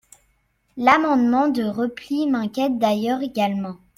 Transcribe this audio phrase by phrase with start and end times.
[0.77, 3.77] L’amendement de repli m’inquiète d’ailleurs également.